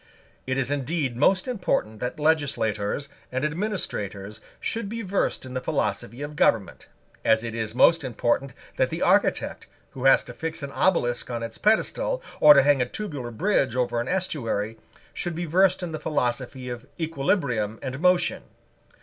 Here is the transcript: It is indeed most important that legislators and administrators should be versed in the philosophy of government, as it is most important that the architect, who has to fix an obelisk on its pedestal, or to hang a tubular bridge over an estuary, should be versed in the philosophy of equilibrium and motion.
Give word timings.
It 0.47 0.57
is 0.57 0.71
indeed 0.71 1.15
most 1.15 1.47
important 1.47 1.99
that 1.99 2.19
legislators 2.19 3.09
and 3.31 3.45
administrators 3.45 4.41
should 4.59 4.89
be 4.89 5.03
versed 5.03 5.45
in 5.45 5.53
the 5.53 5.61
philosophy 5.61 6.23
of 6.23 6.35
government, 6.35 6.87
as 7.23 7.43
it 7.43 7.53
is 7.53 7.75
most 7.75 8.03
important 8.03 8.55
that 8.77 8.89
the 8.89 9.03
architect, 9.03 9.67
who 9.91 10.05
has 10.05 10.23
to 10.23 10.33
fix 10.33 10.63
an 10.63 10.71
obelisk 10.71 11.29
on 11.29 11.43
its 11.43 11.59
pedestal, 11.59 12.19
or 12.39 12.55
to 12.55 12.63
hang 12.63 12.81
a 12.81 12.87
tubular 12.89 13.29
bridge 13.29 13.75
over 13.75 14.01
an 14.01 14.07
estuary, 14.07 14.79
should 15.13 15.35
be 15.35 15.45
versed 15.45 15.83
in 15.83 15.91
the 15.91 15.99
philosophy 15.99 16.67
of 16.67 16.87
equilibrium 16.99 17.77
and 17.83 17.99
motion. 17.99 18.41